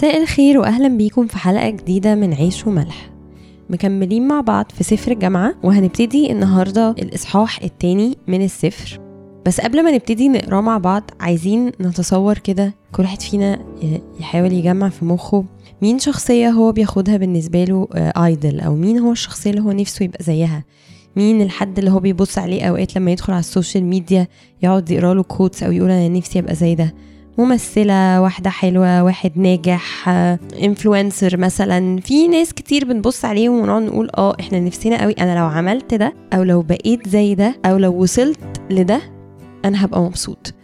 مساء 0.00 0.22
الخير 0.22 0.58
واهلا 0.58 0.88
بيكم 0.88 1.26
في 1.26 1.38
حلقة 1.38 1.70
جديدة 1.70 2.14
من 2.14 2.34
عيش 2.34 2.66
وملح. 2.66 3.10
مكملين 3.70 4.28
مع 4.28 4.40
بعض 4.40 4.66
في 4.74 4.84
سفر 4.84 5.12
الجامعة 5.12 5.54
وهنبتدي 5.62 6.32
النهارده 6.32 6.90
الإصحاح 6.90 7.62
التاني 7.62 8.16
من 8.26 8.42
السفر. 8.44 9.00
بس 9.46 9.60
قبل 9.60 9.84
ما 9.84 9.90
نبتدي 9.90 10.28
نقراه 10.28 10.60
مع 10.60 10.78
بعض 10.78 11.10
عايزين 11.20 11.66
نتصور 11.80 12.38
كده 12.38 12.74
كل 12.92 13.02
واحد 13.02 13.22
فينا 13.22 13.58
يحاول 14.20 14.52
يجمع 14.52 14.88
في 14.88 15.04
مخه 15.04 15.44
مين 15.82 15.98
شخصية 15.98 16.50
هو 16.50 16.72
بياخدها 16.72 17.16
بالنسبة 17.16 17.64
له 17.64 17.88
idol 17.94 18.60
أو 18.60 18.74
مين 18.74 18.98
هو 18.98 19.12
الشخصية 19.12 19.50
اللي 19.50 19.62
هو 19.62 19.72
نفسه 19.72 20.04
يبقى 20.04 20.24
زيها. 20.24 20.64
مين 21.16 21.42
الحد 21.42 21.78
اللي 21.78 21.90
هو 21.90 21.98
بيبص 22.00 22.38
عليه 22.38 22.62
أوقات 22.64 22.96
لما 22.96 23.10
يدخل 23.10 23.32
على 23.32 23.40
ال 23.40 23.46
social 23.46 23.84
media 23.84 24.28
يقعد 24.62 24.90
يقرأ 24.90 25.14
له 25.14 25.22
quotes 25.22 25.62
أو 25.62 25.72
يقول 25.72 25.90
أنا 25.90 26.08
نفسي 26.08 26.38
أبقى 26.38 26.54
زي 26.54 26.74
ده. 26.74 26.94
ممثلة 27.44 28.20
واحدة 28.20 28.50
حلوة 28.50 29.02
واحد 29.02 29.32
ناجح 29.38 30.08
انفلونسر 30.62 31.36
مثلا. 31.36 32.00
في 32.00 32.28
ناس 32.28 32.54
كتير 32.54 32.84
بنبص 32.84 33.24
عليهم 33.24 33.60
ونقعد 33.60 33.82
نقول 33.82 34.10
آه 34.18 34.36
إحنا 34.40 34.60
نفسنا 34.60 35.02
قوي. 35.02 35.12
أنا 35.12 35.38
لو 35.38 35.44
عملت 35.46 35.94
ده 35.94 36.14
أو 36.32 36.42
لو 36.42 36.62
بقيت 36.62 37.08
زي 37.08 37.34
ده 37.34 37.54
أو 37.64 37.76
لو 37.76 38.02
وصلت 38.02 38.38
لده 38.70 39.00
أنا 39.64 39.84
هبقى 39.84 40.02
مبسوط. 40.02 40.54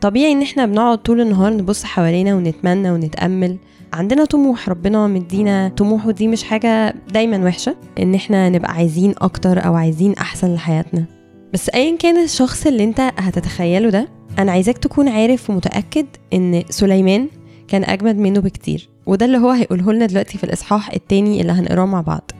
طبيعي 0.00 0.32
إن 0.32 0.42
إحنا 0.42 0.66
بنقعد 0.66 0.98
طول 0.98 1.20
النهار 1.20 1.52
نبص 1.52 1.84
حوالينا 1.84 2.34
ونتمنى 2.34 2.90
ونتأمل. 2.90 3.56
عندنا 3.92 4.24
طموح 4.24 4.68
ربنا 4.68 5.06
مدينا 5.06 5.68
طموح 5.76 6.06
ودي 6.06 6.28
مش 6.28 6.44
حاجة 6.44 6.94
دايما 7.12 7.44
وحشة 7.44 7.76
إن 7.98 8.14
إحنا 8.14 8.48
نبقى 8.48 8.72
عايزين 8.72 9.14
أكتر 9.18 9.66
أو 9.66 9.74
عايزين 9.74 10.12
أحسن 10.14 10.54
لحياتنا. 10.54 11.04
بس 11.52 11.68
ايا 11.68 11.96
كان 11.96 12.24
الشخص 12.24 12.66
اللي 12.66 12.84
أنت 12.84 13.00
هتتخيله 13.00 13.90
ده 13.90 14.08
أنا 14.38 14.52
عايزاك 14.52 14.78
تكون 14.78 15.08
عارف 15.08 15.50
ومتأكد 15.50 16.06
إن 16.32 16.62
سليمان 16.70 17.28
كان 17.68 17.84
أجمد 17.84 18.16
منه 18.16 18.40
بكتير 18.40 18.88
وده 19.06 19.26
اللي 19.26 19.38
هو 19.38 19.50
هيقوله 19.50 19.92
لنا 19.92 20.06
دلوقتي 20.06 20.38
في 20.38 20.44
الإصحاح 20.44 20.90
التاني 20.90 21.40
اللي 21.40 21.52
هنقراه 21.52 21.86
مع 21.86 22.00
بعض. 22.00 22.30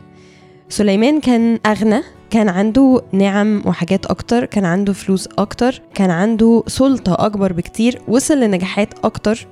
سليمان 0.69 1.21
كان 1.21 1.59
أغنى 1.67 2.03
كان 2.31 2.49
عنده 2.49 3.03
نعم 3.13 3.63
وحاجات 3.67 4.07
أكتر 4.07 4.45
كان 4.45 4.65
عنده 4.65 4.93
فلوس 4.93 5.29
أكتر 5.39 5.83
كان 5.95 6.11
عنده 6.11 6.63
سلطة 6.67 7.27
أكبر 7.27 7.53
بكتير 7.53 8.03
وصل 8.09 8.41
لنجاحات 8.41 8.89
أكتر 9.05 9.47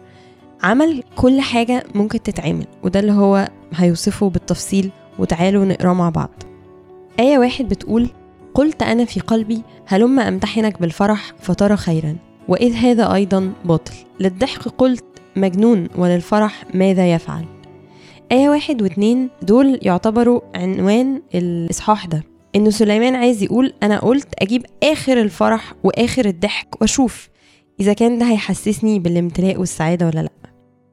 عمل 0.62 1.02
كل 1.16 1.40
حاجة 1.40 1.84
ممكن 1.94 2.22
تتعمل 2.22 2.66
وده 2.82 3.00
اللي 3.00 3.12
هو 3.12 3.48
هيوصفه 3.74 4.30
بالتفصيل 4.30 4.90
وتعالوا 5.18 5.64
نقراه 5.64 5.92
مع 5.92 6.08
بعض. 6.08 6.30
آية 7.20 7.38
واحد 7.38 7.68
بتقول 7.68 8.08
قلت 8.54 8.82
أنا 8.82 9.04
في 9.04 9.20
قلبي 9.20 9.62
هلم 9.86 10.20
أمتحنك 10.20 10.80
بالفرح 10.80 11.32
فترى 11.40 11.76
خيرا. 11.76 12.16
وإذ 12.48 12.72
هذا 12.72 13.14
أيضا 13.14 13.52
باطل 13.64 13.92
للضحك 14.20 14.68
قلت 14.68 15.04
مجنون 15.36 15.88
وللفرح 15.96 16.64
ماذا 16.74 17.12
يفعل؟ 17.14 17.44
آية 18.32 18.48
واحد 18.48 18.82
واتنين 18.82 19.28
دول 19.42 19.78
يعتبروا 19.82 20.40
عنوان 20.54 21.22
الإصحاح 21.34 22.06
ده. 22.06 22.24
إنه 22.56 22.70
سليمان 22.70 23.14
عايز 23.14 23.42
يقول 23.42 23.72
أنا 23.82 23.98
قلت 23.98 24.28
أجيب 24.38 24.66
آخر 24.82 25.20
الفرح 25.20 25.72
وآخر 25.84 26.24
الضحك 26.24 26.80
وأشوف 26.80 27.28
إذا 27.80 27.92
كان 27.92 28.18
ده 28.18 28.26
هيحسسني 28.26 28.98
بالامتلاء 28.98 29.56
والسعادة 29.60 30.06
ولا 30.06 30.20
لأ. 30.20 30.30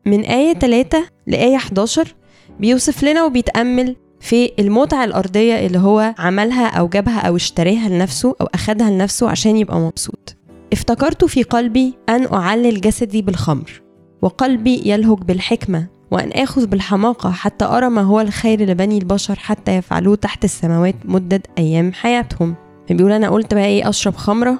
من 0.06 0.22
آية 0.22 0.54
3 0.54 1.04
لآية 1.28 1.56
11 1.56 2.16
بيوصف 2.60 3.04
لنا 3.04 3.24
وبيتأمل 3.26 3.96
في 4.20 4.52
المتعة 4.60 5.04
الأرضية 5.06 5.66
اللي 5.66 5.80
هو 5.80 6.14
عملها 6.18 6.68
أو 6.68 6.88
جابها 6.88 7.20
أو 7.20 7.36
اشتراها 7.36 7.90
لنفسه 7.90 8.36
أو 8.42 8.46
أخدها 8.54 8.90
لنفسه 8.90 9.30
عشان 9.30 9.58
يبقى 9.58 9.80
مبسوط. 9.80 10.37
افتكرت 10.74 11.26
في 11.26 11.44
قلبي 11.44 11.94
أن 12.10 12.34
أعلل 12.34 12.82
جسدي 12.82 13.22
بالخمر 13.22 13.82
وقلبي 14.22 14.82
يلهج 14.86 15.18
بالحكمة 15.18 15.88
وأن 16.12 16.32
آخذ 16.32 16.66
بالحماقة 16.68 17.32
حتى 17.32 17.66
أرى 17.66 17.90
ما 17.90 18.02
هو 18.02 18.22
الخير 18.22 18.62
لبني 18.66 18.98
البشر 18.98 19.36
حتى 19.40 19.76
يفعلوه 19.76 20.16
تحت 20.16 20.44
السماوات 20.44 20.96
مدة 21.06 21.42
أيام 21.58 21.94
حياتهم. 21.94 22.56
بيقول 22.90 23.12
أنا 23.12 23.30
قلت 23.30 23.54
بقى 23.54 23.66
إيه 23.66 23.90
أشرب 23.90 24.16
خمرة 24.16 24.60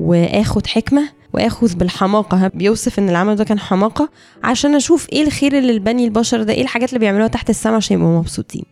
وآخد 0.00 0.66
حكمة 0.66 1.08
وآخذ 1.32 1.76
بالحماقة. 1.76 2.48
بيوصف 2.54 2.98
إن 2.98 3.08
العمل 3.08 3.36
ده 3.36 3.44
كان 3.44 3.58
حماقة 3.58 4.08
عشان 4.44 4.74
أشوف 4.74 5.08
إيه 5.12 5.22
الخير 5.22 5.58
اللي 5.58 5.72
لبني 5.72 6.04
البشر 6.04 6.42
ده 6.42 6.52
إيه 6.52 6.62
الحاجات 6.62 6.88
اللي 6.88 6.98
بيعملوها 6.98 7.28
تحت 7.28 7.50
السماء 7.50 7.76
عشان 7.76 7.96
يبقوا 7.96 8.18
مبسوطين. 8.18 8.64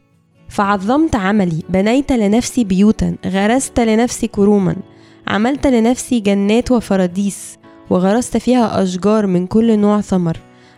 فعظمت 0.48 1.16
عملي 1.16 1.62
بنيت 1.68 2.12
لنفسي 2.12 2.64
بيوتا 2.64 3.16
غرست 3.26 3.80
لنفسي 3.80 4.26
كروما 4.26 4.76
عملت 5.28 5.66
لنفسي 5.66 6.20
جنات 6.20 6.70
وفراديس 6.70 7.58
وغرست 7.90 8.36
فيها 8.36 8.82
أشجار 8.82 9.26
من 9.26 9.46
كل 9.46 9.78
نوع 9.78 10.00
ثمر. 10.00 10.36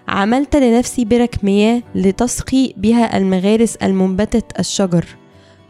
عملت 0.09 0.57
لنفسي 0.57 1.05
برك 1.05 1.45
مياه 1.45 1.83
لتسقي 1.95 2.73
بها 2.77 3.17
المغارس 3.17 3.77
المنبتة 3.77 4.61
الشجر. 4.61 5.05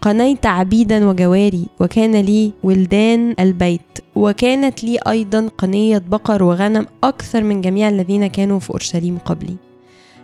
قنيت 0.01 0.47
عبيدا 0.47 1.09
وجواري 1.09 1.67
وكان 1.81 2.17
لي 2.17 2.53
ولدان 2.62 3.35
البيت. 3.41 3.81
وكانت 4.15 4.85
لي 4.85 4.99
أيضا 4.99 5.49
قنية 5.59 5.99
بقر 5.99 6.43
وغنم 6.43 6.87
أكثر 7.05 7.43
من 7.43 7.61
جميع 7.61 7.89
الذين 7.89 8.27
كانوا 8.27 8.59
في 8.59 8.71
أورشليم 8.71 9.19
قبلي. 9.25 9.56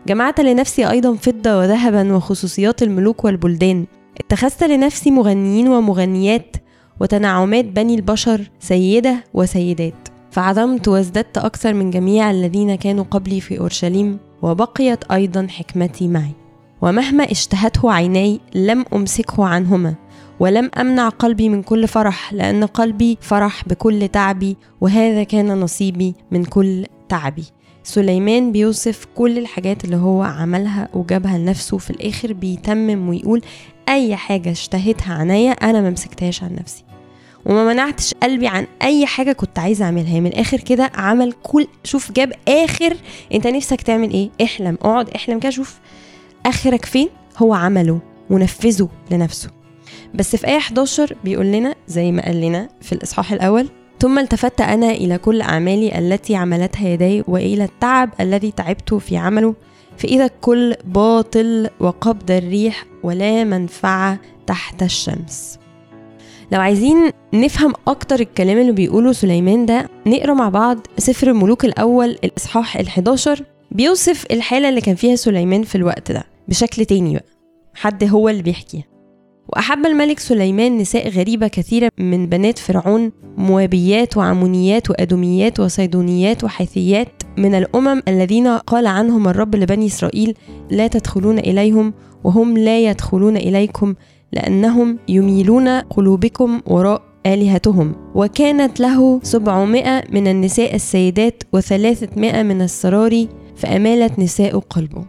جمعت 0.06 0.40
لنفسي 0.40 0.90
أيضا 0.90 1.14
فضة 1.14 1.58
وذهبا 1.58 2.16
وخصوصيات 2.16 2.82
الملوك 2.82 3.24
والبلدان. 3.24 3.86
اتخذت 4.20 4.64
لنفسي 4.64 5.10
مغنيين 5.10 5.68
ومغنيات 5.68 6.56
وتنعمات 7.00 7.64
بني 7.64 7.94
البشر 7.94 8.50
سيدة 8.60 9.24
وسيدات. 9.34 10.08
فعظمت 10.30 10.88
وازددت 10.88 11.38
أكثر 11.38 11.74
من 11.74 11.90
جميع 11.90 12.30
الذين 12.30 12.74
كانوا 12.74 13.04
قبلي 13.04 13.40
في 13.40 13.58
أورشليم 13.58 14.18
وبقيت 14.42 15.04
أيضا 15.04 15.46
حكمتي 15.50 16.08
معي. 16.08 16.32
ومهما 16.82 17.30
اشتهته 17.30 17.92
عيني 17.92 18.40
لم 18.54 18.84
أمسكه 18.94 19.44
عنهما 19.44 19.94
ولم 20.40 20.70
أمنع 20.78 21.08
قلبي 21.08 21.48
من 21.48 21.62
كل 21.62 21.88
فرح 21.88 22.32
لأن 22.32 22.64
قلبي 22.64 23.18
فرح 23.20 23.68
بكل 23.68 24.08
تعبي 24.08 24.56
وهذا 24.80 25.22
كان 25.22 25.60
نصيبي 25.60 26.14
من 26.30 26.44
كل 26.44 26.86
تعبي. 27.08 27.44
سليمان 27.82 28.52
بيوصف 28.52 29.06
كل 29.14 29.38
الحاجات 29.38 29.84
اللي 29.84 29.96
هو 29.96 30.22
عملها 30.22 30.88
وجابها 30.94 31.38
لنفسه 31.38 31.78
في 31.78 31.90
الآخر 31.90 32.32
بيتمم 32.32 33.08
ويقول 33.08 33.42
أي 33.88 34.16
حاجة 34.16 34.50
اشتهتها 34.50 35.14
عينيا 35.14 35.52
أنا 35.52 35.80
ما 35.80 35.90
مسكتهاش 35.90 36.42
عن 36.42 36.54
نفسي. 36.54 36.89
وما 37.46 37.64
منعتش 37.72 38.14
قلبي 38.14 38.46
عن 38.46 38.66
أي 38.82 39.06
حاجة 39.06 39.32
كنت 39.32 39.58
عايزة 39.58 39.84
أعملها. 39.84 40.20
من 40.20 40.26
الآخر 40.26 40.60
كده 40.60 40.90
عمل 40.94 41.32
كل 41.42 41.66
شوف 41.84 42.12
جاب 42.12 42.32
آخر. 42.48 42.96
أنت 43.34 43.46
نفسك 43.46 43.80
تعمل 43.82 44.10
إيه؟ 44.10 44.30
احلم. 44.42 44.78
اقعد 44.82 45.10
احلم 45.10 45.38
كده 45.38 45.50
شوف 45.50 45.78
آخرك 46.46 46.84
فين؟ 46.84 47.08
هو 47.38 47.54
عمله 47.54 48.00
ونفذه 48.30 48.88
لنفسه. 49.10 49.50
بس 50.14 50.36
في 50.36 50.46
آية 50.46 50.56
11 50.56 51.16
بيقول 51.24 51.46
لنا 51.46 51.74
زي 51.88 52.12
ما 52.12 52.22
قال 52.22 52.40
لنا 52.40 52.68
في 52.80 52.92
الإصحاح 52.92 53.32
الأول 53.32 53.68
ثم 54.00 54.18
التفت 54.18 54.60
أنا 54.60 54.90
إلى 54.90 55.18
كل 55.18 55.40
أعمالي 55.40 55.98
التي 55.98 56.36
عملتها 56.36 56.88
يدي 56.88 57.24
وإلى 57.28 57.64
التعب 57.64 58.10
الذي 58.20 58.50
تعبت 58.50 58.94
في 58.94 59.16
عمله. 59.16 59.54
فإذا 59.96 60.24
الكل 60.24 60.74
باطل 60.84 61.68
وقبض 61.80 62.30
الريح 62.30 62.84
ولا 63.02 63.44
منفعة 63.44 64.18
تحت 64.46 64.82
الشمس. 64.82 65.59
لو 66.52 66.60
عايزين 66.60 66.96
نفهم 67.34 67.72
أكتر 67.88 68.20
الكلام 68.20 68.58
اللي 68.58 68.72
بيقوله 68.72 69.12
سليمان 69.12 69.66
ده 69.66 69.88
نقرأ 70.06 70.34
مع 70.34 70.48
بعض 70.48 70.78
سفر 70.98 71.30
الملوك 71.30 71.64
الأول 71.64 72.16
الإصحاح 72.24 72.78
ال11 72.82 73.42
بيوصف 73.70 74.26
الحالة 74.30 74.68
اللي 74.68 74.80
كان 74.80 74.94
فيها 74.94 75.16
سليمان 75.16 75.62
في 75.62 75.74
الوقت 75.74 76.12
ده 76.12 76.24
بشكل 76.48 76.84
تاني 76.84 77.14
بقى. 77.14 77.24
حد 77.74 78.04
هو 78.04 78.28
اللي 78.28 78.42
بيحكيها 78.42 78.84
وأحب 79.48 79.86
الملك 79.86 80.18
سليمان 80.18 80.78
نساء 80.78 81.08
غريبة 81.08 81.48
كثيرة 81.48 81.90
من 81.98 82.26
بنات 82.26 82.58
فرعون 82.58 83.12
موابيات 83.36 84.16
وعمونيات 84.16 84.90
وأدوميات 84.90 85.60
وصيدونيات 85.60 86.44
وحيثيات 86.44 87.08
من 87.38 87.54
الأمم 87.54 88.02
الذين 88.08 88.46
قال 88.48 88.86
عنهم 88.86 89.28
الرب 89.28 89.56
لبني 89.56 89.86
إسرائيل 89.86 90.34
لا 90.70 90.86
تدخلون 90.86 91.38
إليهم 91.38 91.94
وهم 92.24 92.58
لا 92.58 92.80
يدخلون 92.80 93.36
إليكم 93.36 93.94
لأنهم 94.32 94.98
يميلون 95.08 95.68
قلوبكم 95.68 96.60
وراء 96.66 97.02
آلهتهم. 97.26 97.92
وكانت 98.14 98.80
له 98.80 99.20
سبعمائة 99.22 100.02
من 100.12 100.28
النساء 100.28 100.74
السيدات 100.74 101.42
وثلاثمائة 101.52 102.42
من 102.42 102.62
السراري 102.62 103.28
فأمالت 103.56 104.18
نساء 104.18 104.58
قلبه. 104.58 105.04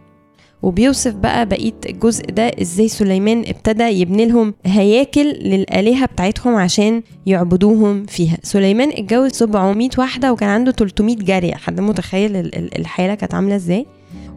وبيوصف 0.62 1.14
بقى 1.14 1.46
بقية 1.46 1.74
الجزء 1.90 2.26
ده 2.26 2.52
إزاي 2.62 2.88
سليمان 2.88 3.40
ابتدى 3.48 3.84
يبني 3.84 4.26
لهم 4.26 4.54
هياكل 4.66 5.26
للآلهة 5.26 6.06
بتاعتهم 6.06 6.56
عشان 6.56 7.02
يعبدوهم 7.26 8.06
فيها. 8.06 8.38
سليمان 8.44 8.90
اتجوز 8.90 9.32
700 9.32 9.90
واحدة 9.98 10.34
وكان 10.34 10.50
عنده 10.50 10.72
300 10.72 11.16
جارية. 11.16 11.54
حد 11.54 11.80
متخيل 11.80 12.36
الحالة 12.80 13.16
كانت 13.16 13.34
عاملة 13.34 13.56
إزاي؟ 13.56 13.86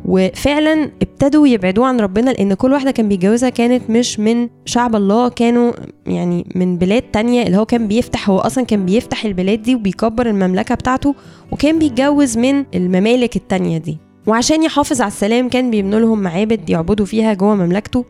وفعلا 0.05 0.91
ابتدوا 1.03 1.47
يبعدوه 1.49 1.87
عن 1.87 2.01
ربنا 2.01 2.31
لأن 2.31 2.55
كل 2.55 2.73
واحدة 2.73 2.91
كان 2.91 3.09
بيتجوزها 3.09 3.49
كانت 3.49 3.91
مش 3.91 4.21
من 4.21 4.49
شعب 4.65 4.97
الله 4.97 5.29
كانوا 5.29 5.73
يعني 6.07 6.47
من 6.55 6.79
بلاد 6.79 7.03
تانية 7.03 7.43
اللي 7.43 7.57
هو 7.57 7.65
كان 7.67 7.89
بيفتح 7.89 8.31
هو 8.31 8.39
أصلا 8.39 8.65
كان 8.65 8.85
بيفتح 8.87 9.25
البلاد 9.25 9.63
دي 9.63 9.75
وبيكبر 9.75 10.27
المملكة 10.27 10.75
بتاعته 10.75 11.15
وكان 11.53 11.79
بيتجوز 11.79 12.39
من 12.39 12.65
الممالك 12.75 13.37
التانية 13.37 13.79
دي. 13.79 13.99
وعشان 14.27 14.63
يحافظ 14.63 15.01
على 15.01 15.09
السلام 15.09 15.49
كان 15.49 15.71
بيبنوا 15.71 16.01
لهم 16.01 16.21
معابد 16.23 16.71
يعبدوا 16.71 17.07
فيها 17.07 17.35
جوه 17.35 17.55
مملكته. 17.55 18.05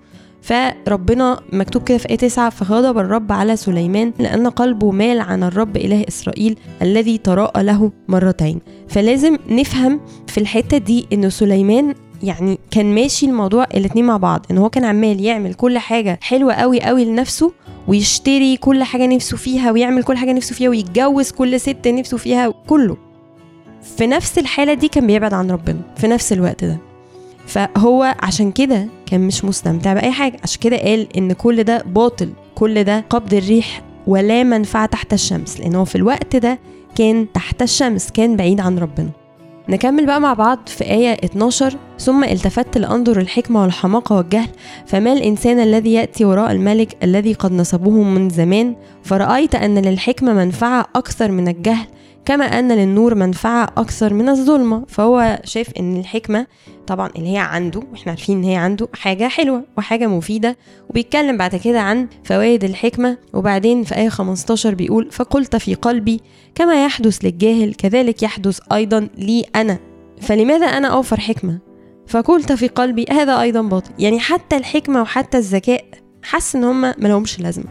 فربنا 0.45 1.41
مكتوب 1.53 1.83
كده 1.83 1.99
في 1.99 2.11
آية 2.11 2.17
9 2.17 2.51
فغضب 2.51 2.99
الرب 2.99 3.33
على 3.33 3.57
سليمان 3.57 4.13
لأن 4.19 4.47
قلبه 4.49 4.91
مال 4.91 5.21
عن 5.21 5.43
الرب 5.43 5.77
إله 5.77 6.05
إسرائيل 6.09 6.59
الذي 6.83 7.19
تراءى 7.19 7.63
له 7.63 7.93
مرتين. 8.09 8.61
فلازم 8.89 9.37
نفهم 9.49 10.01
في 10.27 10.39
الحتة 10.39 10.79
دي 10.79 11.07
إن 11.13 11.31
سليمان 11.31 11.95
يعني 12.23 12.59
كان 12.71 12.95
ماشي 12.95 13.27
الموضوع 13.27 13.65
الاتنين 13.75 14.05
مع 14.05 14.17
بعض 14.17 14.47
إن 14.51 14.59
هو 14.59 14.71
كان 14.71 14.85
عمال 14.85 15.21
يعمل 15.21 15.55
كل 15.55 15.79
حاجة 15.79 16.19
حلوة 16.23 16.55
قوي 16.55 16.81
قوي 16.81 17.05
لنفسه 17.05 17.53
ويشتري 17.89 18.57
كل 18.57 18.83
حاجة 18.83 19.07
نفسه 19.07 19.37
فيها 19.37 19.71
ويعمل 19.71 20.03
كل 20.03 20.17
حاجة 20.17 20.33
نفسه 20.33 20.55
فيها 20.55 20.69
ويتجوز 20.69 21.31
كل 21.31 21.61
ست 21.61 21.89
نفسه 21.89 22.17
فيها 22.17 22.55
كله. 22.67 22.97
في 23.97 24.07
نفس 24.07 24.39
الحالة 24.39 24.75
دي 24.75 24.89
كان 24.89 25.07
بيبعد 25.07 25.35
عن 25.35 25.51
ربنا 25.51 25.81
في 25.97 26.07
نفس 26.07 26.33
الوقت 26.33 26.65
ده. 26.65 26.94
فهو 27.47 28.15
عشان 28.23 28.53
كده 28.53 28.87
كان 29.07 29.21
مش 29.21 29.45
مستمتع 29.45 29.93
بأي 29.95 30.11
حاجة. 30.13 30.37
عشان 30.43 30.61
كده 30.61 30.77
قال 30.79 31.17
إن 31.17 31.33
كل 31.33 31.65
ده 31.65 31.83
باطل 31.87 32.31
كل 32.55 32.85
ده 32.85 33.05
قبض 33.11 33.35
الريح 33.35 33.83
ولا 34.07 34.43
منفعة 34.43 34.87
تحت 34.87 35.13
الشمس 35.13 35.61
لأنه 35.61 35.85
في 35.85 35.95
الوقت 35.95 36.37
ده 36.37 36.59
كان 36.97 37.27
تحت 37.35 37.63
الشمس 37.63 38.11
كان 38.11 38.37
بعيد 38.37 38.61
عن 38.61 38.79
ربنا. 38.79 39.11
نكمل 39.69 40.07
بقى 40.07 40.21
مع 40.21 40.33
بعض 40.35 40.59
في 40.67 40.85
آية 40.85 41.13
12 41.13 41.77
ثم 41.99 42.25
التفت 42.25 42.79
لأنظر 42.79 43.21
الحكمة 43.21 43.63
والحماقة 43.63 44.17
والجهل 44.17 44.49
فما 44.87 45.13
الإنسان 45.13 45.59
الذي 45.61 45.93
يأتي 45.93 46.25
وراء 46.25 46.53
الملك 46.53 46.97
الذي 47.03 47.33
قد 47.33 47.53
نصبه 47.53 47.91
من 48.03 48.31
زمان؟ 48.31 48.75
فرأيت 49.03 49.55
أن 49.55 49.79
للحكمة 49.79 50.33
منفعة 50.33 50.87
أكثر 50.97 51.31
من 51.31 51.49
الجهل 51.49 51.87
كما 52.25 52.45
أن 52.45 52.73
للنور 52.73 53.15
منفعة 53.15 53.65
أكثر 53.77 54.15
من 54.15 54.29
الظلمة. 54.29 54.85
فهو 54.89 55.41
شايف 55.45 55.69
أن 55.79 55.97
الحكمة 55.97 56.47
طبعا 56.87 57.11
اللي 57.17 57.33
هي 57.33 57.39
عنده 57.39 57.81
وإحنا 57.93 58.13
عارفين 58.13 58.39
إن 58.39 58.45
هي 58.45 58.57
عنده 58.57 58.89
حاجة 58.95 59.29
حلوة 59.29 59.65
وحاجة 59.79 60.07
مفيدة 60.07 60.57
وبيتكلم 60.91 61.37
بعد 61.37 61.57
كده 61.57 61.81
عن 61.81 62.09
فوائد 62.25 62.65
الحكمة. 62.65 63.19
وبعدين 63.33 63.85
في 63.85 63.97
آية 63.97 64.09
15 64.09 64.75
بيقول 64.75 65.09
فقلت 65.11 65.57
في 65.57 65.75
قلبي 65.75 66.21
كما 66.55 66.85
يحدث 66.85 67.19
للجاهل 67.25 67.75
كذلك 67.75 68.23
يحدث 68.23 68.61
أيضا 68.73 69.09
لي 69.19 69.45
أنا. 69.57 69.79
فلماذا 70.21 70.67
أنا 70.67 70.89
أوفر 70.89 71.21
حكمة؟ 71.21 71.59
فقلت 72.07 72.53
في 72.53 72.69
قلبي 72.69 73.07
هذا 73.11 73.41
أيضا 73.41 73.63
باطل. 73.63 73.91
يعني 73.99 74.21
حتى 74.21 74.57
الحكمة 74.57 75.03
وحتى 75.03 75.39
الذكاء 75.39 75.85
حس 76.23 76.57
إن 76.57 76.65
هما 76.65 76.95
ملهمش 76.99 77.41
لازمة. 77.41 77.67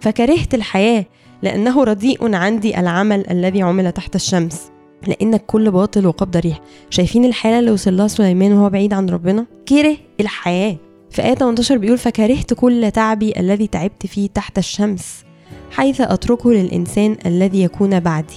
فكرهت 0.00 0.54
الحياة 0.54 1.04
لأنه 1.42 1.84
رديء 1.84 2.34
عندي 2.34 2.80
العمل 2.80 3.30
الذي 3.30 3.62
عمل 3.62 3.92
تحت 3.92 4.14
الشمس. 4.14 4.70
لأنك 5.06 5.46
كل 5.46 5.70
باطل 5.70 6.06
وقبض 6.06 6.36
ريح. 6.36 6.60
شايفين 6.90 7.24
الحالة 7.24 7.58
اللي 7.58 7.70
وصل 7.70 7.96
لها 7.96 8.08
سليمان 8.08 8.52
وهو 8.52 8.70
بعيد 8.70 8.92
عن 8.92 9.08
ربنا؟ 9.08 9.46
كره 9.68 9.96
الحياة. 10.20 10.76
في 11.10 11.22
آية 11.22 11.34
18 11.34 11.78
بيقول 11.78 11.98
فكرهت 11.98 12.54
كل 12.54 12.90
تعبي 12.90 13.40
الذي 13.40 13.66
تعبت 13.66 14.06
فيه 14.06 14.28
تحت 14.28 14.58
الشمس 14.58 15.24
حيث 15.70 16.00
أتركه 16.00 16.52
للإنسان 16.52 17.16
الذي 17.26 17.62
يكون 17.62 18.00
بعدي. 18.00 18.34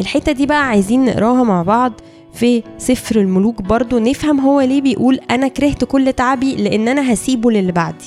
الحتة 0.00 0.32
دي 0.32 0.46
بقى 0.46 0.68
عايزين 0.68 1.04
نقراها 1.04 1.42
مع 1.42 1.62
بعض 1.62 1.92
في 2.32 2.62
سفر 2.78 3.20
الملوك. 3.20 3.62
برضو 3.62 3.98
نفهم 3.98 4.40
هو 4.40 4.60
ليه 4.60 4.80
بيقول 4.80 5.20
أنا 5.30 5.48
كرهت 5.48 5.84
كل 5.84 6.12
تعبي 6.12 6.54
لأن 6.54 6.88
أنا 6.88 7.12
هسيبه 7.12 7.50
للي 7.50 7.72
بعدي. 7.72 8.04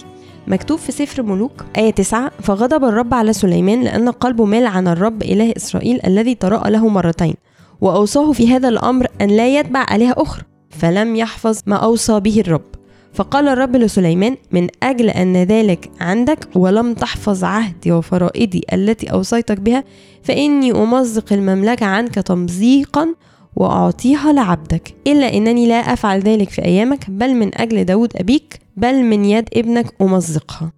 مكتوب 0.48 0.80
في 0.80 0.92
سفر 0.92 1.24
ملوك 1.24 1.66
آية 1.78 1.92
9 1.92 2.32
فغضب 2.42 2.84
الرب 2.84 3.14
على 3.14 3.34
سليمان 3.34 3.82
لأن 3.84 4.10
قلبه 4.10 4.46
مال 4.46 4.66
عن 4.66 4.88
الرب 4.88 5.24
إله 5.24 5.54
إسرائيل 5.58 6.00
الذي 6.06 6.36
تراءى 6.36 6.72
له 6.72 6.88
مرتين 6.88 7.36
وأوصاه 7.82 8.32
في 8.32 8.48
هذا 8.54 8.70
الأمر 8.70 9.08
أن 9.22 9.28
لا 9.28 9.60
يتبع 9.60 9.86
آلهة 9.92 10.14
أخرى 10.18 10.44
فلم 10.70 11.16
يحفظ 11.16 11.60
ما 11.66 11.76
أوصى 11.76 12.20
به 12.20 12.40
الرب. 12.40 12.62
فقال 13.14 13.48
الرب 13.48 13.76
لسليمان 13.76 14.38
من 14.52 14.68
أجل 14.84 15.10
أن 15.10 15.38
ذلك 15.38 15.92
عندك 16.00 16.48
ولم 16.56 16.94
تحفظ 16.94 17.44
عهدي 17.44 17.92
وفرائدي 17.92 18.66
التي 18.74 19.12
أوصيتك 19.12 19.60
بها 19.60 19.84
فإني 20.24 20.72
أمزق 20.72 21.34
المملكة 21.34 21.86
عنك 21.86 22.16
تمزيقا 22.16 23.16
وأعطيها 23.56 24.34
لعبدك 24.34 24.94
إلا 25.08 25.34
أنني 25.34 25.68
لا 25.68 25.76
أفعل 25.76 26.20
ذلك 26.20 26.50
في 26.50 26.66
أيامك 26.66 27.10
بل 27.10 27.34
من 27.34 27.62
أجل 27.62 27.84
داود 27.84 28.18
أبيك 28.18 28.65
بل 28.78 29.04
من 29.04 29.26
يد 29.26 29.50
ابنك 29.54 29.94
أمزقها 30.02 30.72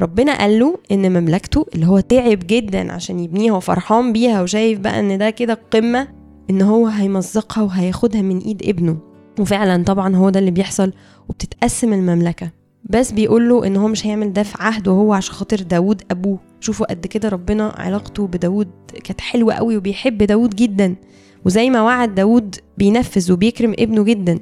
ربنا 0.00 0.38
قال 0.38 0.58
له 0.58 0.78
إن 0.92 1.12
مملكته 1.20 1.66
اللي 1.74 1.86
هو 1.86 2.00
تعب 2.00 2.38
جدا 2.46 2.92
عشان 2.92 3.20
يبنيها 3.20 3.52
وفرحان 3.52 4.12
بيها 4.12 4.42
وشايف 4.42 4.78
بقى 4.78 5.00
إن 5.00 5.18
ده 5.18 5.30
كده 5.30 5.52
القمه 5.52 6.08
إن 6.50 6.62
هو 6.62 6.86
هيمزقها 6.86 7.62
وهياخدها 7.62 8.22
من 8.22 8.38
إيد 8.38 8.62
ابنه. 8.68 8.96
وفعلا 9.40 9.84
طبعا 9.84 10.16
هو 10.16 10.30
ده 10.30 10.40
اللي 10.40 10.50
بيحصل 10.50 10.92
وبتتقسم 11.28 11.92
المملكة. 11.92 12.50
بس 12.84 13.12
بيقول 13.12 13.48
له 13.48 13.66
إن 13.66 13.76
هو 13.76 13.88
مش 13.88 14.06
هيعمل 14.06 14.32
ده 14.32 14.42
في 14.42 14.54
عهده 14.60 14.92
هو 14.92 15.12
عشان 15.12 15.34
خاطر 15.34 15.60
داود 15.62 16.02
أبوه. 16.10 16.38
شوفوا 16.60 16.86
قد 16.90 17.06
كده 17.06 17.28
ربنا 17.28 17.68
علاقته 17.78 18.26
بداود 18.26 18.68
كانت 19.04 19.20
حلوة 19.20 19.54
قوي 19.54 19.76
وبيحب 19.76 20.18
داود 20.18 20.56
جدا. 20.56 20.96
وزي 21.44 21.70
ما 21.70 21.82
وعد 21.82 22.14
داود 22.14 22.56
بينفذ 22.78 23.32
وبيكرم 23.32 23.74
ابنه 23.78 24.02
جدا. 24.04 24.38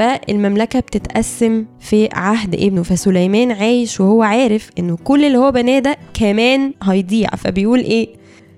فالمملكة 0.00 0.80
بتتقسم 0.80 1.66
في 1.80 2.08
عهد 2.12 2.54
ابنه 2.54 2.82
فسليمان 2.82 3.52
عايش 3.52 4.00
وهو 4.00 4.22
عارف 4.22 4.70
إنه 4.78 4.96
كل 5.04 5.24
اللي 5.24 5.38
هو 5.38 5.52
بناه 5.52 5.78
ده 5.78 5.96
كمان 6.14 6.72
هيضيع. 6.82 7.28
فبيقول 7.28 7.78
إيه؟ 7.78 8.08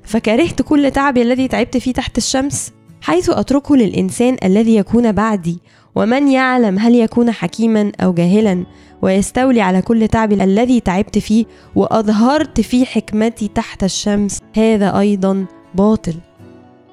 فكرهت 0.04 0.62
كل 0.62 0.90
تعبي 0.90 1.22
الذي 1.22 1.48
تعبت 1.48 1.76
فيه 1.76 1.92
تحت 1.92 2.18
الشمس 2.18 2.72
حيث 3.00 3.30
أتركه 3.30 3.76
للإنسان 3.76 4.36
الذي 4.44 4.76
يكون 4.76 5.12
بعدي 5.12 5.58
ومن 5.94 6.28
يعلم 6.28 6.78
هل 6.78 6.94
يكون 6.94 7.30
حكيما 7.30 7.92
أو 8.00 8.12
جاهلا 8.12 8.64
ويستولي 9.02 9.60
على 9.60 9.82
كل 9.82 10.08
تعب 10.08 10.32
الذي 10.32 10.80
تعبت 10.80 11.18
فيه 11.18 11.44
وأظهرت 11.74 12.60
فيه 12.60 12.84
حكمتي 12.84 13.48
تحت 13.48 13.84
الشمس. 13.84 14.38
هذا 14.56 14.98
أيضا 14.98 15.46
باطل. 15.74 16.14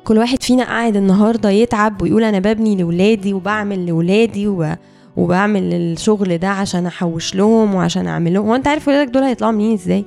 كل 0.10 0.18
واحد 0.18 0.44
فينا 0.44 0.64
قاعد 0.64 0.96
النهاردة 0.96 1.50
يتعب 1.50 2.02
ويقول 2.02 2.24
أنا 2.24 2.40
ببني 2.40 2.76
لولادي 2.76 3.34
وبعمل 3.34 3.86
لولادي 3.86 4.48
و... 4.48 4.76
وبعمل 5.18 5.74
الشغل 5.74 6.38
ده 6.38 6.48
عشان 6.48 6.86
أحوش 6.86 7.36
لهم 7.36 7.76
وعشان 7.76 8.08
أعمل 8.08 8.34
لهم. 8.34 8.48
هو 8.48 8.56
أنت 8.56 8.68
عارف 8.68 8.88
ولادك 8.88 9.12
دول 9.14 9.24
هيطلعوا 9.24 9.52
منين 9.54 9.74
إزاي؟ 9.74 10.06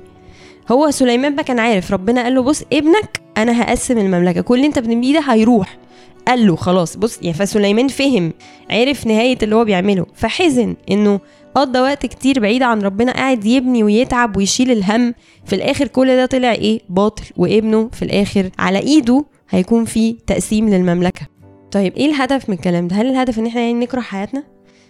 هو 0.71 0.91
سليمان 0.91 1.35
بقى 1.35 1.43
كان 1.43 1.59
عارف 1.59 1.91
ربنا 1.91 2.23
قال 2.23 2.35
له 2.35 2.41
بص 2.41 2.63
ابنك 2.73 3.21
أنا 3.37 3.61
هقسم 3.61 3.97
المملكة 3.97 4.41
كل 4.41 4.55
اللي 4.55 4.67
أنت 4.67 4.79
بتبنيه 4.79 5.13
ده 5.13 5.19
هيروح. 5.19 5.77
قال 6.27 6.47
له 6.47 6.55
خلاص 6.55 6.97
بص 6.97 7.19
يعني 7.21 7.33
فسليمان 7.33 7.87
فهم 7.87 8.33
عرف 8.69 9.07
نهاية 9.07 9.37
اللي 9.43 9.55
هو 9.55 9.65
بيعمله 9.65 10.05
فحزن 10.13 10.75
إنه 10.91 11.19
قضى 11.55 11.79
وقت 11.79 12.05
كتير 12.05 12.39
بعيد 12.39 12.63
عن 12.63 12.81
ربنا 12.81 13.11
قاعد 13.11 13.45
يبني 13.45 13.83
ويتعب 13.83 14.37
ويشيل 14.37 14.71
الهم. 14.71 15.13
في 15.45 15.55
الآخر 15.55 15.87
كل 15.87 16.07
ده 16.15 16.25
طلع 16.25 16.51
إيه؟ 16.51 16.79
باطل 16.89 17.23
وابنه 17.37 17.89
في 17.93 18.05
الآخر 18.05 18.49
على 18.59 18.79
إيده 18.79 19.25
هيكون 19.49 19.85
في 19.85 20.13
تقسيم 20.13 20.69
للمملكة. 20.69 21.27
طيب 21.71 21.95
إيه 21.95 22.05
الهدف 22.05 22.49
من 22.49 22.55
الكلام 22.55 22.87
ده؟ 22.87 22.95
هل 22.95 23.05
الهدف 23.09 23.39
إن 23.39 23.45
إحنا 23.45 23.61
يعني 23.61 23.73
نكره 23.73 24.01
حياتنا؟ 24.01 24.43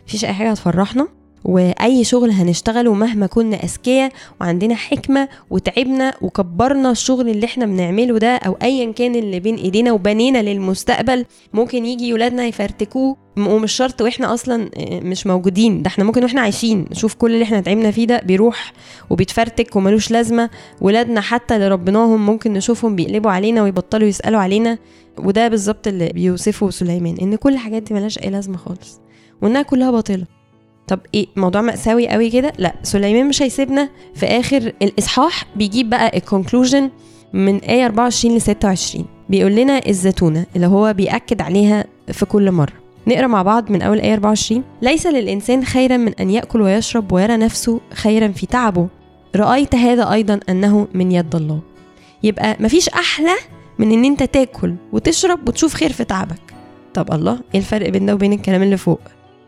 مفيش 0.08 0.26
أي 0.26 0.34
حاجة 0.34 0.52
هتفرحنا؟ 0.52 1.08
وأي 1.46 2.04
شغل 2.04 2.32
هنشتغله 2.32 2.94
مهما 2.94 3.28
كنا 3.28 3.64
أذكياء 3.64 4.12
وعندنا 4.42 4.76
حكمة 4.76 5.28
وتعبنا 5.50 6.14
وكبرنا 6.22 6.92
الشغل 6.92 7.30
اللي 7.30 7.46
إحنا 7.46 7.66
بنعمله 7.66 8.18
ده 8.18 8.36
أو 8.36 8.58
ايا 8.62 8.92
كان 8.92 9.16
اللي 9.16 9.40
بين 9.40 9.56
إيدينا 9.56 9.92
وبنينا 9.92 10.42
للمستقبل 10.42 11.26
ممكن 11.54 11.86
يجي 11.86 12.14
ولادنا 12.14 12.46
يفرتكوه 12.46 13.18
ومش 13.38 13.72
شرط 13.72 14.02
وإحنا 14.02 14.34
أصلا 14.34 14.70
مش 14.80 15.28
موجودين. 15.28 15.82
ده 15.82 15.88
إحنا 15.88 16.04
ممكن 16.04 16.24
وإحنا 16.24 16.42
عايشين. 16.42 16.86
نشوف 16.92 17.14
كل 17.16 17.34
اللي 17.34 17.44
إحنا 17.44 17.62
تعبنا 17.62 17.92
فيه 17.92 18.08
ده 18.08 18.20
بيروح 18.20 18.74
وبيتفرتك 19.10 19.76
وملوش 19.76 20.12
لازمة. 20.12 20.50
ولادنا 20.82 21.22
حتى 21.22 21.56
اللي 21.56 21.68
ربناهم 21.68 22.26
ممكن 22.26 22.54
نشوفهم 22.54 22.96
بيقلبوا 22.96 23.32
علينا 23.32 23.64
ويبطلوا 23.64 24.08
يسألوا 24.08 24.40
علينا. 24.40 24.78
وده 25.18 25.48
بالظبط 25.48 25.88
اللي 25.88 26.10
بيوصفه 26.10 26.70
سليمان 26.70 27.18
إن 27.22 27.36
كل 27.36 27.54
الحاجات 27.54 27.84
دي 27.84 27.94
ملهاش 27.94 28.20
أي 28.20 28.30
لازمة 28.30 28.58
خالص. 28.58 29.00
وإنها 29.42 29.62
كلها 29.62 29.92
باطلة. 29.92 30.26
طب 30.88 31.00
إيه 31.14 31.28
موضوع 31.36 31.62
مأساوي 31.62 32.08
قوي 32.08 32.30
كده؟ 32.30 32.54
لا 32.58 32.74
سليمان 32.84 33.28
مش 33.28 33.42
هيسيبنا. 33.42 33.90
في 34.16 34.26
آخر 34.26 34.74
الإصحاح 34.82 35.46
بيجيب 35.56 35.90
بقى 35.90 36.18
الكونكلوجن 36.18 36.90
من 37.34 37.58
آية 37.58 37.86
24 37.86 38.36
ل 38.36 38.42
26 38.42 39.06
بيقول 39.30 39.56
لنا 39.56 39.82
الزتونة 39.88 40.46
اللي 40.56 40.68
هو 40.68 40.94
بيأكد 40.94 41.42
عليها 41.42 41.86
في 42.12 42.26
كل 42.26 42.52
مرة. 42.52 42.74
نقرأ 43.08 43.28
مع 43.28 43.42
بعض 43.42 43.72
من 43.72 43.82
أول 43.82 44.00
آية 44.00 44.14
24 44.14 44.64
ليس 44.82 45.08
للإنسان 45.08 45.66
خيرا 45.66 45.98
من 45.98 46.14
أن 46.14 46.30
يأكل 46.30 46.62
ويشرب 46.62 47.12
ويرى 47.12 47.38
نفسه 47.38 47.80
خيرا 47.94 48.28
في 48.28 48.46
تعبه. 48.46 48.88
رأيت 49.36 49.76
هذا 49.76 50.12
أيضا 50.14 50.40
أنه 50.50 50.88
من 50.94 51.12
يد 51.12 51.36
الله. 51.36 51.60
يبقى 52.24 52.58
مفيش 52.60 52.90
أحلى 52.90 53.36
من 53.80 53.92
إن 53.92 54.06
أنت 54.06 54.24
تأكل 54.24 54.76
وتشرب 54.94 55.48
وتشوف 55.48 55.74
خير 55.74 55.92
في 55.94 56.04
تعبك. 56.04 56.54
طب 56.94 57.14
الله 57.14 57.40
إيه 57.54 57.60
الفرق 57.60 57.90
بين 57.90 58.06
ده 58.06 58.14
وبين 58.14 58.34
الكلام 58.34 58.64
اللي 58.64 58.78
فوق؟ 58.78 59.00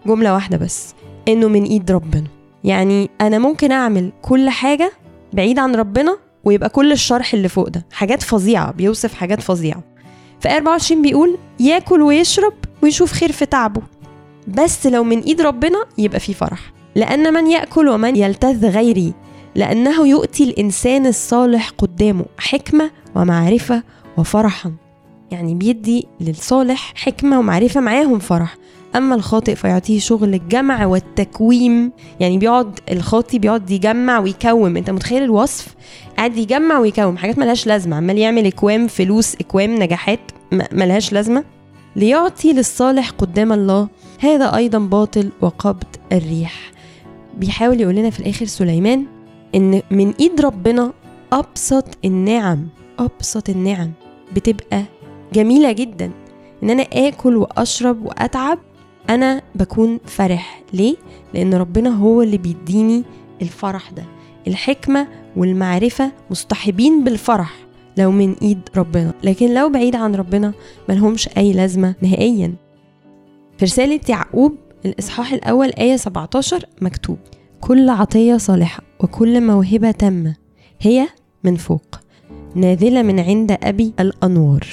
جملة 0.06 0.34
واحدة 0.34 0.58
بس. 0.58 0.94
إنه 1.28 1.48
من 1.48 1.64
إيد 1.64 1.92
ربنا. 1.92 2.28
يعني 2.64 3.10
أنا 3.22 3.38
ممكن 3.40 3.72
أعمل 3.72 4.12
كل 4.22 4.50
حاجة 4.50 4.92
بعيد 5.34 5.60
عن 5.60 5.76
ربنا 5.76 6.18
ويبقى 6.44 6.70
كل 6.70 6.92
الشرح 6.92 7.34
اللي 7.34 7.50
فوق 7.50 7.70
ده. 7.70 7.86
حاجات 7.92 8.24
فظيعة 8.24 8.72
بيوصف 8.72 9.14
حاجات 9.14 9.42
فظيعة. 9.42 9.84
في 10.40 10.56
24 10.56 11.02
بيقول 11.02 11.38
ياكل 11.60 12.02
ويشرب 12.02 12.54
ويشوف 12.84 13.12
خير 13.12 13.32
في 13.32 13.46
تعبه. 13.46 13.82
بس 14.48 14.88
لو 14.88 15.04
من 15.04 15.20
إيد 15.20 15.42
ربنا 15.42 15.86
يبقى 15.98 16.20
في 16.20 16.34
فرح. 16.34 16.60
لأن 16.96 17.34
من 17.34 17.52
يأكل 17.52 17.90
ومن 17.90 18.16
يلتذ 18.16 18.70
غيري 18.70 19.14
لأنه 19.56 20.08
يؤتي 20.08 20.44
الإنسان 20.44 21.06
الصالح 21.06 21.70
قدامه 21.78 22.26
حكمة 22.38 22.92
ومعرفة 23.16 23.84
وفرحا. 24.18 24.74
يعني 25.32 25.56
بيدي 25.56 26.08
للصالح 26.22 26.94
حكمة 26.96 27.40
ومعرفة 27.40 27.82
معاهم 27.82 28.20
فرح. 28.20 28.56
أما 28.96 29.16
الخاطئ 29.16 29.56
فيعطيه 29.56 30.00
شغل 30.00 30.34
الجمع 30.34 30.86
والتكويم. 30.86 31.92
يعني 32.20 32.38
بيقعد 32.38 32.80
الخاطي 32.92 33.40
بيقعد 33.40 33.72
يجمع 33.72 34.20
ويكوم. 34.20 34.78
أنت 34.78 34.90
متخيل 34.90 35.24
الوصف؟ 35.24 35.76
قاعد 36.18 36.38
يجمع 36.38 36.80
ويكوم. 36.80 37.18
حاجات 37.18 37.38
ملهاش 37.38 37.68
لازمة. 37.68 37.96
عمال 37.96 38.18
يعمل 38.18 38.46
إكوام 38.46 38.88
فلوس 38.88 39.36
إكوام 39.36 39.76
نجاحات. 39.76 40.20
ملهاش 40.72 41.14
لازمة. 41.14 41.44
ليعطي 41.96 42.54
للصالح 42.54 43.10
قدام 43.10 43.54
الله. 43.54 43.88
هذا 44.20 44.56
أيضا 44.56 44.80
باطل 44.80 45.30
وقبض 45.42 45.88
الريح. 46.12 46.72
بيحاول 47.38 47.82
يقول 47.82 47.96
لنا 47.96 48.10
في 48.10 48.20
الآخر 48.20 48.46
سليمان 48.46 49.06
إن 49.56 49.82
من 49.92 50.14
إيد 50.20 50.42
ربنا 50.42 50.94
أبسط 51.34 51.86
النعم. 52.06 52.68
أبسط 53.00 53.50
النعم. 53.50 53.92
بتبقى 54.36 54.84
جميلة 55.34 55.72
جدا. 55.72 56.12
إن 56.64 56.70
أنا 56.70 56.84
آكل 56.94 57.36
وأشرب 57.38 58.06
وأتعب 58.06 58.60
أنا 59.10 59.42
بكون 59.56 60.00
فرح. 60.06 60.62
ليه؟ 60.74 60.96
لأن 61.34 61.54
ربنا 61.54 61.90
هو 61.90 62.22
اللي 62.22 62.38
بيديني 62.38 63.04
الفرح 63.42 63.92
ده. 63.92 64.04
الحكمة 64.48 65.08
والمعرفة 65.36 66.12
مصطحبين 66.32 67.04
بالفرح 67.04 67.54
لو 67.98 68.12
من 68.12 68.36
إيد 68.42 68.60
ربنا. 68.76 69.14
لكن 69.24 69.54
لو 69.54 69.70
بعيد 69.70 69.96
عن 69.96 70.16
ربنا 70.16 70.54
ملهمش 70.90 71.30
أي 71.38 71.54
لازمة 71.54 71.96
نهائيا. 72.02 72.54
في 73.58 73.66
رسالة 73.66 74.00
يعقوب 74.10 74.56
الإصحاح 74.86 75.34
الأول 75.34 75.70
آية 75.70 75.96
17 75.96 76.66
مكتوب 76.82 77.18
كل 77.62 77.90
عطية 77.90 78.38
صالحة 78.38 78.84
وكل 79.00 79.42
موهبة 79.42 79.92
تامة 79.92 80.36
هي 80.82 81.08
من 81.44 81.56
فوق 81.56 82.00
نازلة 82.56 83.02
من 83.02 83.20
عند 83.20 83.58
أبي 83.64 83.94
الأنوار. 84.00 84.68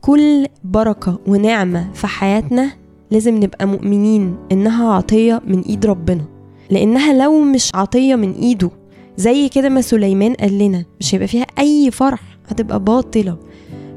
كل 0.00 0.46
بركة 0.64 1.18
ونعمة 1.26 1.92
في 1.92 2.06
حياتنا 2.06 2.72
لازم 3.12 3.36
نبقى 3.36 3.66
مؤمنين 3.66 4.36
إنها 4.52 4.92
عطية 4.92 5.42
من 5.46 5.60
إيد 5.60 5.86
ربنا. 5.86 6.24
لأنها 6.70 7.12
لو 7.12 7.40
مش 7.40 7.70
عطية 7.74 8.14
من 8.14 8.32
إيده 8.32 8.70
زي 9.16 9.48
كده 9.48 9.68
ما 9.68 9.80
سليمان 9.80 10.34
قال 10.34 10.58
لنا 10.58 10.84
مش 11.00 11.14
هيبقى 11.14 11.28
فيها 11.28 11.46
أي 11.58 11.90
فرح 11.90 12.20
هتبقى 12.48 12.80
باطلة 12.80 13.38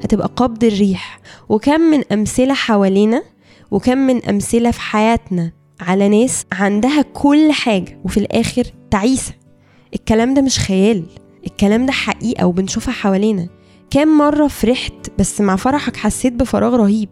هتبقى 0.04 0.32
قبض 0.36 0.64
الريح. 0.64 1.20
وكم 1.50 1.82
من 1.82 2.02
أمثلة 2.12 2.54
حوالينا 2.54 3.24
وكم 3.72 3.98
من 3.98 4.26
أمثلة 4.26 4.72
في 4.72 4.82
حياتنا 4.82 5.52
على 5.80 6.10
ناس 6.10 6.46
عندها 6.52 7.02
كل 7.02 7.52
حاجة 7.52 8.00
وفي 8.06 8.18
الآخر 8.18 8.64
تعيسة. 8.92 9.34
الكلام 9.94 10.34
ده 10.34 10.42
مش 10.42 10.60
خيال 10.60 11.04
الكلام 11.48 11.86
ده 11.86 11.92
حقيقة 11.92 12.48
وبنشوفها 12.48 12.94
حوالينا. 12.94 13.48
كام 13.90 14.18
مرة 14.18 14.48
فرحت 14.48 14.94
بس 15.20 15.42
مع 15.42 15.56
فرحك 15.56 15.96
حسيت 15.96 16.34
بفراغ 16.34 16.76
رهيب. 16.76 17.10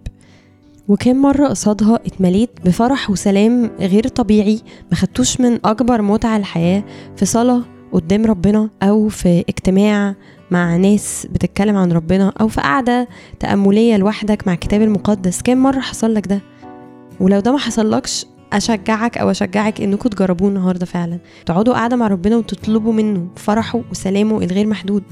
وكام 0.88 1.22
مرة 1.22 1.48
قصادها 1.48 1.96
اتمليت 1.96 2.50
بفرح 2.66 3.10
وسلام 3.10 3.72
غير 3.80 4.08
طبيعي 4.08 4.62
ما 4.92 4.98
خدتوش 4.98 5.42
من 5.42 5.60
أكبر 5.66 6.02
متع 6.02 6.38
الحياة 6.38 6.84
في 7.16 7.26
صلاة 7.26 7.62
قدام 7.92 8.26
ربنا 8.26 8.70
أو 8.84 9.10
في 9.10 9.40
اجتماع 9.50 10.16
مع 10.52 10.78
ناس 10.78 11.28
بتتكلم 11.32 11.78
عن 11.78 11.92
ربنا 11.92 12.34
أو 12.42 12.48
في 12.48 12.62
قعدة 12.62 13.08
تأملية 13.40 13.98
لوحدك 13.98 14.48
مع 14.48 14.54
الكتاب 14.54 14.82
المقدس. 14.82 15.42
كام 15.42 15.64
مرة 15.64 15.80
حصل 15.80 16.14
لك 16.14 16.28
ده؟ 16.28 16.42
ولو 17.20 17.40
ده 17.40 17.52
ما 17.52 17.58
حصلكش 17.58 18.26
أشجعك 18.54 19.18
أو 19.18 19.32
أشجعك 19.32 19.82
انكم 19.82 20.10
تجربوه 20.10 20.50
النهارده 20.50 20.86
فعلا. 20.86 21.20
تقعدوا 21.46 21.74
قاعدة 21.74 21.96
مع 21.96 22.08
ربنا 22.08 22.38
وتطلبوا 22.38 22.94
منه 22.94 23.28
فرحه 23.36 23.82
وسلامه 23.92 24.38
الغير 24.38 24.68
محدود. 24.68 25.04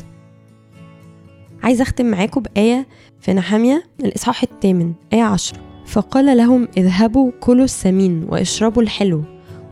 عايز 1.64 1.82
أختم 1.82 2.06
معاكم 2.06 2.42
بآية 2.42 2.88
في 3.20 3.34
نحامية 3.34 3.84
الإصحاح 4.00 4.44
الثامن 4.44 4.94
آية 5.14 5.24
عشرة. 5.24 5.60
فقال 5.86 6.38
لهم 6.38 6.68
اذهبوا 6.78 7.32
كلوا 7.40 7.64
السمين 7.66 8.26
واشربوا 8.30 8.82
الحلو 8.82 9.24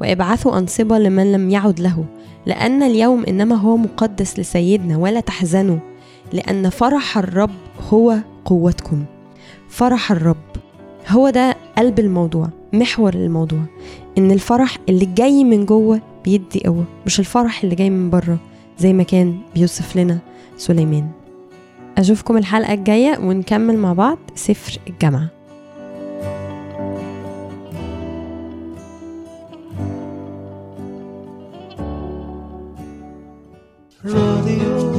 وابعثوا 0.01 0.57
أنصبة 0.57 0.99
لمن 0.99 1.31
لم 1.31 1.49
يعد 1.49 1.79
له 1.79 2.05
لأن 2.45 2.83
اليوم 2.83 3.23
إنما 3.25 3.55
هو 3.55 3.77
مقدس 3.77 4.39
لسيدنا 4.39 4.97
ولا 4.97 5.19
تحزنوا 5.19 5.77
لأن 6.33 6.69
فرح 6.69 7.17
الرب 7.17 7.51
هو 7.89 8.17
قوتكم. 8.45 9.05
فرح 9.69 10.11
الرب 10.11 10.37
هو 11.07 11.29
ده 11.29 11.55
قلب 11.77 11.99
الموضوع 11.99 12.49
محور 12.73 13.13
الموضوع 13.13 13.59
إن 14.17 14.31
الفرح 14.31 14.77
اللي 14.89 15.05
جاي 15.05 15.43
من 15.43 15.65
جوه 15.65 16.01
بيدي 16.25 16.59
قوة 16.65 16.85
مش 17.05 17.19
الفرح 17.19 17.63
اللي 17.63 17.75
جاي 17.75 17.89
من 17.89 18.09
بره 18.09 18.37
زي 18.79 18.93
ما 18.93 19.03
كان 19.03 19.37
بيوصف 19.55 19.95
لنا 19.97 20.17
سليمان. 20.57 21.07
أشوفكم 21.99 22.37
الحلقة 22.37 22.73
الجاية 22.73 23.17
ونكمل 23.17 23.77
مع 23.77 23.93
بعض 23.93 24.17
سفر 24.35 24.79
الجامعة. 24.89 25.29
راديو 34.05 34.98